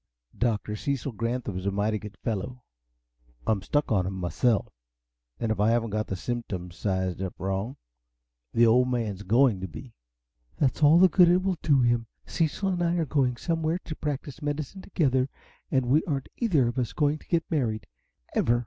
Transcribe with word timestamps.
"Dr. 0.35 0.75
Cecil 0.75 1.11
Granthum's 1.13 1.67
a 1.67 1.71
mighty 1.71 1.99
good 1.99 2.17
fellow 2.17 2.63
I'm 3.45 3.61
stuck 3.61 3.91
on 3.91 4.07
him, 4.07 4.15
myself 4.15 4.67
and 5.39 5.51
if 5.51 5.59
I 5.59 5.69
haven't 5.69 5.91
got 5.91 6.07
the 6.07 6.15
symptoms 6.15 6.75
sized 6.75 7.21
up 7.21 7.35
wrong, 7.37 7.77
the 8.51 8.65
Old 8.65 8.89
Man's 8.89 9.21
GOING 9.21 9.61
to 9.61 9.67
be." 9.67 9.93
"That's 10.57 10.81
all 10.81 10.97
the 10.97 11.07
good 11.07 11.29
it 11.29 11.43
will 11.43 11.59
do 11.61 11.81
him. 11.81 12.07
Cecil 12.25 12.69
and 12.69 12.81
I 12.83 12.95
are 12.95 13.05
going 13.05 13.37
somewhere 13.37 13.77
and 13.85 14.01
practice 14.01 14.41
medicine 14.41 14.81
together 14.81 15.29
and 15.69 15.85
we 15.85 16.03
aren't 16.05 16.29
either 16.37 16.67
of 16.67 16.79
us 16.79 16.93
going 16.93 17.19
to 17.19 17.27
get 17.27 17.43
married, 17.51 17.85
ever!" 18.33 18.59